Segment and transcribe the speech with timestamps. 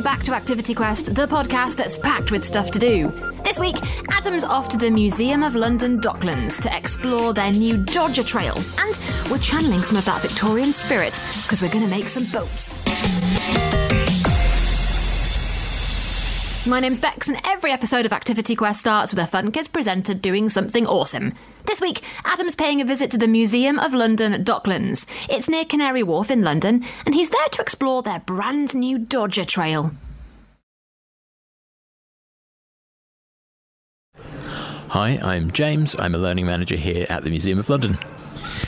[0.00, 3.08] welcome back to Activity Quest, the podcast that's packed with stuff to do.
[3.44, 3.76] This week,
[4.10, 8.98] Adam's off to the Museum of London Docklands to explore their new Dodger Trail, and
[9.30, 12.78] we're channeling some of that Victorian spirit because we're going to make some boats.
[16.66, 20.12] My name's Bex, and every episode of Activity Quest starts with a fun kids presenter
[20.12, 21.32] doing something awesome.
[21.64, 25.06] This week, Adam's paying a visit to the Museum of London Docklands.
[25.30, 29.46] It's near Canary Wharf in London, and he's there to explore their brand new Dodger
[29.46, 29.92] Trail.
[34.18, 35.96] Hi, I'm James.
[35.98, 37.96] I'm a learning manager here at the Museum of London.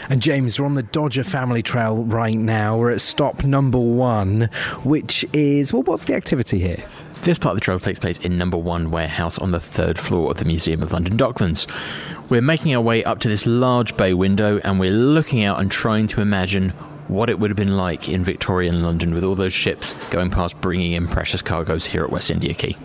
[0.09, 2.79] And James, we're on the Dodger Family Trail right now.
[2.79, 4.49] We're at stop number one,
[4.83, 6.83] which is, well, what's the activity here?
[7.23, 10.33] This part of the trail takes place in number one warehouse on the third floor
[10.33, 11.71] of the Museum of London Docklands.
[12.29, 15.71] We're making our way up to this large bay window and we're looking out and
[15.71, 16.71] trying to imagine
[17.07, 20.61] what it would have been like in Victorian London with all those ships going past
[20.61, 22.77] bringing in precious cargoes here at West India Quay.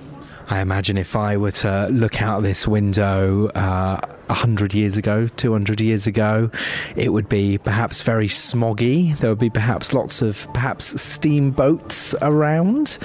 [0.50, 5.82] I imagine if I were to look out this window uh, 100 years ago, 200
[5.82, 6.50] years ago,
[6.96, 9.18] it would be perhaps very smoggy.
[9.20, 12.98] There would be perhaps lots of perhaps steamboats around.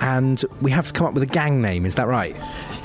[0.00, 2.36] And we have to come up with a gang name, is that right?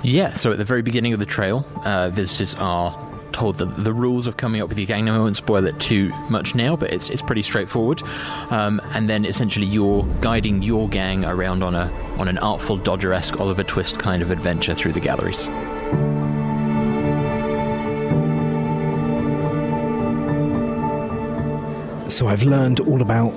[0.04, 3.94] Yeah, so at the very beginning of the trail, uh, visitors are told the, the
[3.94, 5.14] rules of coming up with your gang name.
[5.14, 8.02] I won't spoil it too much now, but it's, it's pretty straightforward.
[8.50, 13.40] Um, and then essentially you're guiding your gang around on a on an artful Dodger-esque
[13.40, 15.48] Oliver Twist kind of adventure through the galleries.
[22.12, 23.32] So I've learned all about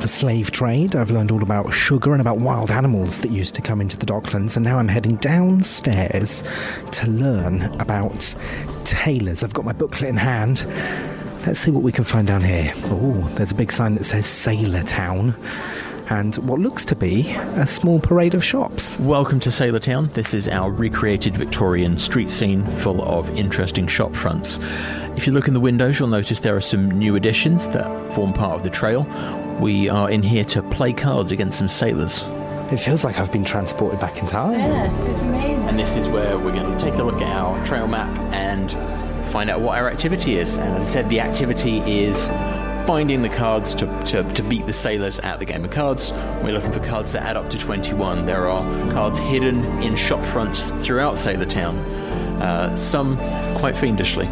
[0.00, 0.94] the slave trade.
[0.94, 4.06] I've learned all about sugar and about wild animals that used to come into the
[4.06, 6.44] Docklands, and now I'm heading downstairs
[6.92, 8.36] to learn about
[8.84, 9.42] tailors.
[9.42, 10.64] I've got my booklet in hand.
[11.44, 12.72] Let's see what we can find down here.
[12.84, 15.34] Oh, there's a big sign that says Sailor Town.
[16.10, 18.98] And what looks to be a small parade of shops.
[18.98, 20.10] Welcome to Sailor Town.
[20.14, 24.58] This is our recreated Victorian street scene full of interesting shop fronts.
[25.16, 28.32] If you look in the windows, you'll notice there are some new additions that form
[28.32, 29.04] part of the trail.
[29.60, 32.24] We are in here to play cards against some sailors.
[32.72, 34.58] It feels like I've been transported back in time.
[34.58, 35.68] Yeah, it's amazing.
[35.68, 38.72] And this is where we're going to take a look at our trail map and
[39.30, 40.56] find out what our activity is.
[40.56, 42.28] And as I said, the activity is
[42.90, 46.10] finding the cards to, to, to beat the sailors at the game of cards.
[46.42, 48.26] We're looking for cards that add up to 21.
[48.26, 51.78] There are cards hidden in shop fronts throughout Sailor Town,
[52.42, 53.16] uh, some
[53.54, 54.26] quite fiendishly.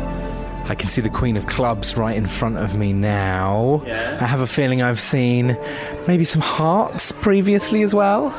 [0.64, 3.80] I can see the Queen of Clubs right in front of me now.
[3.86, 4.18] Yeah.
[4.20, 5.56] I have a feeling I've seen
[6.08, 8.36] maybe some hearts previously as well.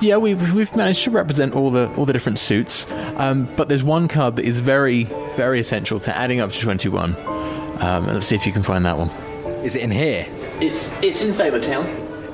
[0.00, 3.84] Yeah, we've, we've managed to represent all the all the different suits, um, but there's
[3.84, 5.04] one card that is very
[5.36, 7.14] very essential to adding up to 21.
[7.80, 9.10] Um, let's see if you can find that one.
[9.64, 10.26] Is it in here?
[10.60, 11.86] It's it's in Sailor Town.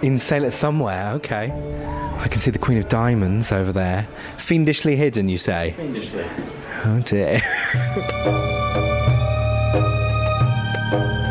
[0.03, 1.53] In Sailor somewhere, okay.
[2.19, 4.09] I can see the Queen of Diamonds over there.
[4.37, 5.75] Fiendishly hidden, you say?
[5.77, 6.25] Fiendishly.
[6.85, 7.41] Oh dear.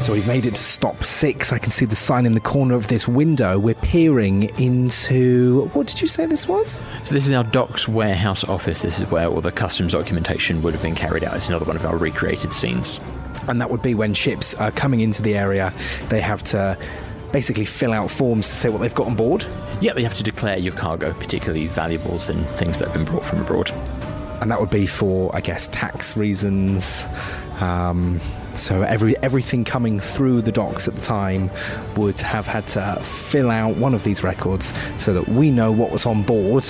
[0.00, 1.52] So we've made it to stop six.
[1.52, 3.58] I can see the sign in the corner of this window.
[3.58, 5.66] We're peering into.
[5.74, 6.86] What did you say this was?
[7.04, 8.80] So this is our docks warehouse office.
[8.80, 11.36] This is where all the customs documentation would have been carried out.
[11.36, 12.98] It's another one of our recreated scenes.
[13.46, 15.70] And that would be when ships are coming into the area,
[16.08, 16.78] they have to
[17.30, 19.44] basically fill out forms to say what they've got on board.
[19.82, 23.26] Yeah, you have to declare your cargo, particularly valuables and things that have been brought
[23.26, 23.70] from abroad.
[24.40, 27.06] And that would be for, I guess, tax reasons.
[27.60, 28.20] Um,
[28.54, 31.50] so every everything coming through the docks at the time
[31.96, 35.90] would have had to fill out one of these records so that we know what
[35.90, 36.68] was on board,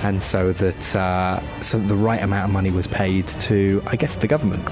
[0.00, 3.96] and so that uh, so that the right amount of money was paid to, I
[3.96, 4.68] guess, the government.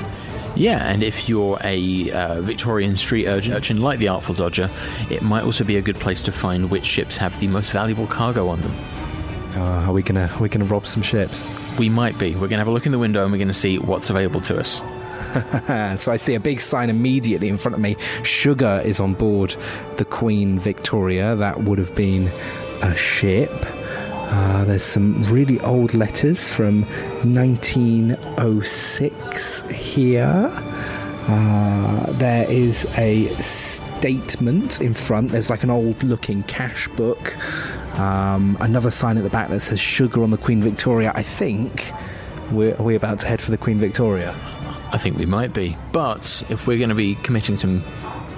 [0.56, 4.70] Yeah, and if you're a uh, Victorian street urchin, urchin like the Artful Dodger,
[5.10, 8.06] it might also be a good place to find which ships have the most valuable
[8.06, 8.76] cargo on them.
[9.56, 11.48] Uh, are we gonna are we gonna rob some ships?
[11.78, 12.34] We might be.
[12.34, 14.58] We're to have a look in the window and we're to see what's available to
[14.58, 14.80] us.
[16.02, 17.96] so I see a big sign immediately in front of me.
[18.22, 19.56] Sugar is on board
[19.96, 21.34] the Queen Victoria.
[21.36, 22.28] That would have been
[22.82, 23.50] a ship.
[24.36, 26.82] Uh, there's some really old letters from
[27.22, 30.50] 1906 here.
[31.26, 35.30] Uh, there is a statement in front.
[35.30, 37.36] There's like an old looking cash book.
[37.94, 41.12] Um, another sign at the back that says sugar on the Queen Victoria.
[41.14, 41.92] I think
[42.50, 44.34] we're, are we about to head for the Queen Victoria?
[44.92, 45.76] I think we might be.
[45.92, 47.84] But if we're going to be committing some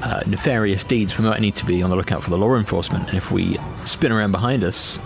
[0.00, 3.08] uh, nefarious deeds, we might need to be on the lookout for the law enforcement.
[3.08, 4.99] And if we spin around behind us,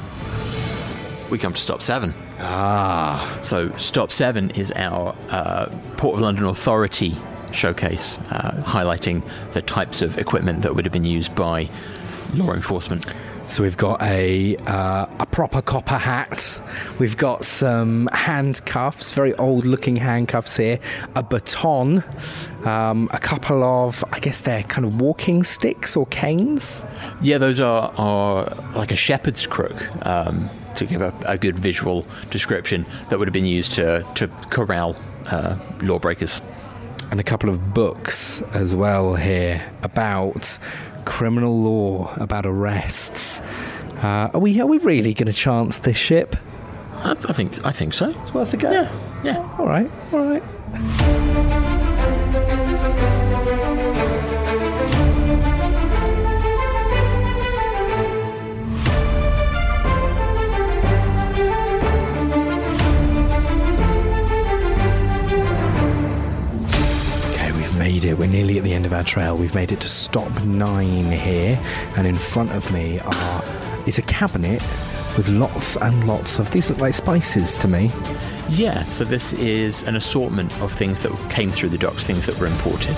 [1.30, 2.14] we come to stop seven.
[2.40, 3.38] Ah.
[3.42, 7.16] So, stop seven is our uh, Port of London Authority
[7.52, 9.22] showcase, uh, highlighting
[9.52, 11.68] the types of equipment that would have been used by
[12.34, 13.06] law enforcement.
[13.50, 16.62] So we've got a uh, a proper copper hat.
[17.00, 20.78] We've got some handcuffs, very old-looking handcuffs here.
[21.16, 22.04] A baton,
[22.64, 26.86] um, a couple of, I guess they're kind of walking sticks or canes.
[27.22, 30.06] Yeah, those are, are like a shepherd's crook.
[30.06, 34.28] Um, to give a, a, good visual description, that would have been used to, to
[34.50, 34.94] corral
[35.26, 36.40] uh, lawbreakers.
[37.10, 40.56] And a couple of books as well here about
[41.04, 43.40] criminal law, about arrests.
[44.02, 46.36] Uh, are we are we really going to chance this ship?
[46.94, 48.10] I, I, think I think so.
[48.20, 48.70] It's worth a go.
[48.70, 48.92] Yeah,
[49.22, 49.56] yeah.
[49.58, 51.19] All right, all right.
[68.04, 68.18] It.
[68.18, 69.36] We're nearly at the end of our trail.
[69.36, 71.58] We've made it to stop nine here,
[71.96, 73.44] and in front of me are
[73.86, 74.62] is a cabinet
[75.16, 77.90] with lots and lots of these look like spices to me.
[78.50, 82.38] Yeah, so this is an assortment of things that came through the docks, things that
[82.38, 82.96] were imported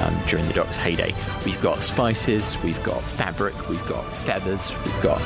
[0.00, 1.14] um, during the docks heyday.
[1.44, 5.20] We've got spices, we've got fabric, we've got feathers, we've got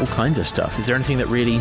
[0.00, 0.78] all kinds of stuff.
[0.78, 1.58] Is there anything that really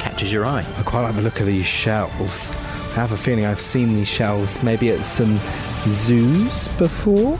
[0.00, 0.66] catches your eye?
[0.76, 2.54] I quite like the look of these shells.
[2.54, 5.38] I have a feeling I've seen these shells maybe at some
[5.86, 7.38] zoos before.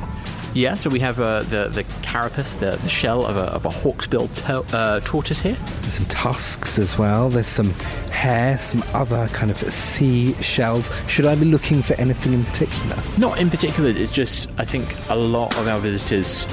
[0.54, 3.70] Yeah, so we have uh, the the carapace, the, the shell of a, of a
[3.70, 5.56] hawksbill to- uh, tortoise here.
[5.80, 7.28] There's some tusks as well.
[7.28, 7.70] There's some
[8.10, 10.92] hair, some other kind of sea shells.
[11.08, 12.96] Should I be looking for anything in particular?
[13.18, 13.90] Not in particular.
[13.90, 16.46] It's just I think a lot of our visitors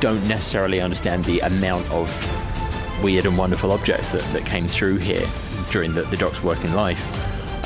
[0.00, 2.10] don't necessarily understand the amount of
[3.02, 5.26] weird and wonderful objects that, that came through here
[5.70, 7.00] during the, the doc's working life.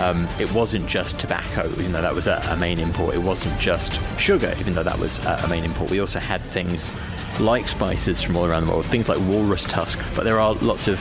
[0.00, 3.14] Um, it wasn't just tobacco, even though that was a, a, main import.
[3.14, 5.90] It wasn't just sugar, even though that was a, a main import.
[5.90, 6.90] We also had things
[7.38, 9.98] like spices from all around the world, things like walrus tusk.
[10.14, 10.98] But there are lots of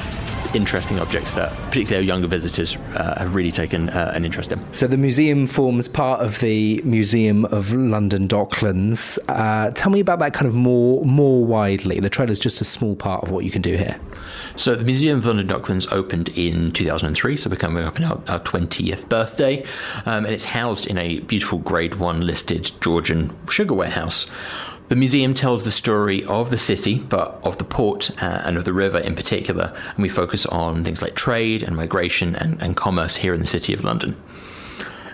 [0.53, 4.73] interesting objects that particularly our younger visitors uh, have really taken uh, an interest in.
[4.73, 9.19] So the museum forms part of the Museum of London Docklands.
[9.27, 11.99] Uh, tell me about that kind of more more widely.
[11.99, 13.99] The trail is just a small part of what you can do here.
[14.55, 18.21] So the Museum of London Docklands opened in 2003, so we're coming up on our,
[18.27, 19.63] our 20th birthday,
[20.05, 24.27] um, and it's housed in a beautiful Grade 1 listed Georgian sugar warehouse.
[24.89, 28.65] The museum tells the story of the city, but of the port uh, and of
[28.65, 32.75] the river in particular, and we focus on things like trade and migration and, and
[32.75, 34.19] commerce here in the city of London.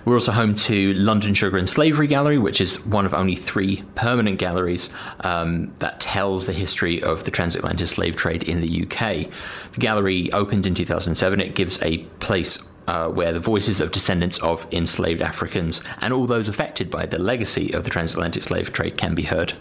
[0.05, 3.83] We're also home to London Sugar and Slavery Gallery, which is one of only three
[3.95, 4.89] permanent galleries
[5.21, 9.29] um, that tells the history of the transatlantic slave trade in the UK.
[9.73, 11.41] The gallery opened in 2007.
[11.41, 16.25] It gives a place uh, where the voices of descendants of enslaved Africans and all
[16.25, 19.53] those affected by the legacy of the transatlantic slave trade can be heard.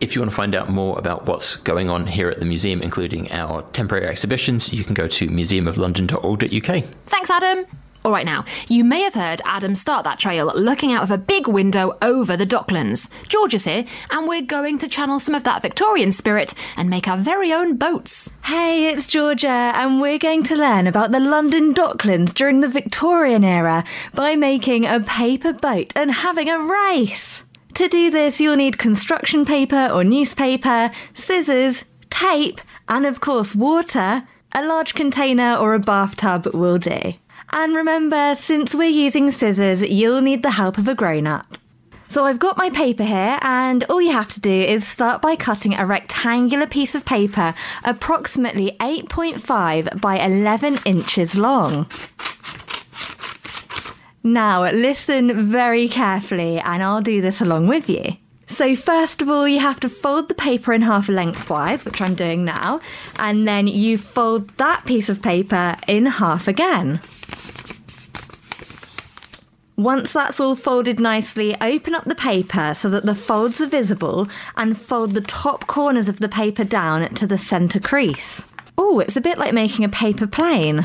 [0.00, 2.82] If you want to find out more about what's going on here at the museum,
[2.82, 6.84] including our temporary exhibitions, you can go to museumoflondon.org.uk.
[7.06, 7.64] Thanks, Adam.
[8.04, 11.16] All right, now, you may have heard Adam start that trail looking out of a
[11.16, 13.08] big window over the Docklands.
[13.28, 17.08] George is here, and we're going to channel some of that Victorian spirit and make
[17.08, 18.34] our very own boats.
[18.44, 23.42] Hey, it's Georgia, and we're going to learn about the London Docklands during the Victorian
[23.42, 27.42] era by making a paper boat and having a race.
[27.72, 34.28] To do this, you'll need construction paper or newspaper, scissors, tape, and of course, water.
[34.52, 37.14] A large container or a bathtub will do.
[37.56, 41.56] And remember, since we're using scissors, you'll need the help of a grown up.
[42.08, 45.36] So I've got my paper here, and all you have to do is start by
[45.36, 51.86] cutting a rectangular piece of paper approximately 8.5 by 11 inches long.
[54.24, 58.16] Now, listen very carefully, and I'll do this along with you.
[58.48, 62.16] So, first of all, you have to fold the paper in half lengthwise, which I'm
[62.16, 62.80] doing now,
[63.16, 66.98] and then you fold that piece of paper in half again.
[69.76, 74.28] Once that's all folded nicely, open up the paper so that the folds are visible
[74.56, 78.46] and fold the top corners of the paper down to the centre crease.
[78.78, 80.84] Oh, it's a bit like making a paper plane.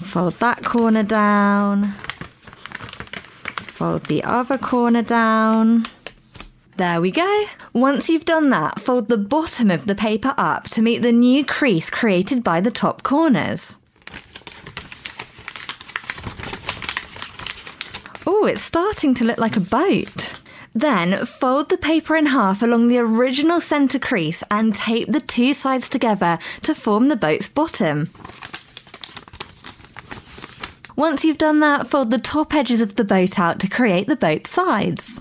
[0.00, 1.88] Fold that corner down.
[3.72, 5.84] Fold the other corner down.
[6.78, 7.44] There we go.
[7.74, 11.44] Once you've done that, fold the bottom of the paper up to meet the new
[11.44, 13.78] crease created by the top corners.
[18.26, 20.40] Oh, it's starting to look like a boat.
[20.74, 25.52] Then fold the paper in half along the original centre crease and tape the two
[25.52, 28.08] sides together to form the boat's bottom.
[30.96, 34.16] Once you've done that, fold the top edges of the boat out to create the
[34.16, 35.18] boat sides.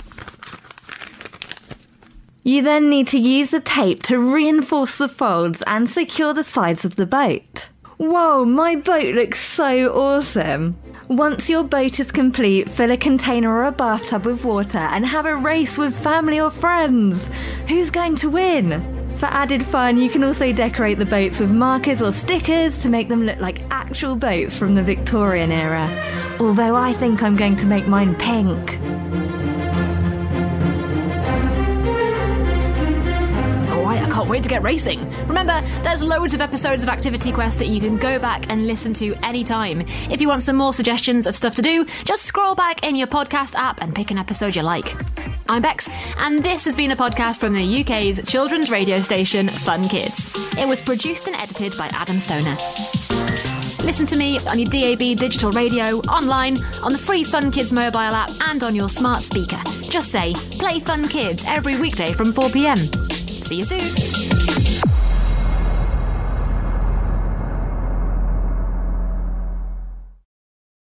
[2.43, 6.86] You then need to use the tape to reinforce the folds and secure the sides
[6.86, 7.71] of the boat.
[8.01, 10.75] Whoa, my boat looks so awesome!
[11.08, 15.27] Once your boat is complete, fill a container or a bathtub with water and have
[15.27, 17.29] a race with family or friends.
[17.67, 19.15] Who's going to win?
[19.17, 23.08] For added fun, you can also decorate the boats with markers or stickers to make
[23.08, 25.88] them look like actual boats from the Victorian era.
[26.39, 28.79] Although I think I'm going to make mine pink.
[34.32, 35.08] Wait to get racing.
[35.28, 38.94] Remember, there's loads of episodes of Activity Quest that you can go back and listen
[38.94, 39.82] to anytime.
[40.10, 43.08] If you want some more suggestions of stuff to do, just scroll back in your
[43.08, 44.96] podcast app and pick an episode you like.
[45.50, 49.90] I'm Bex, and this has been a podcast from the UK's children's radio station, Fun
[49.90, 50.32] Kids.
[50.58, 52.56] It was produced and edited by Adam Stoner.
[53.84, 58.00] Listen to me on your DAB digital radio, online, on the free Fun Kids mobile
[58.00, 59.62] app, and on your smart speaker.
[59.90, 63.12] Just say, play Fun Kids every weekday from 4pm.
[63.46, 64.21] See you soon.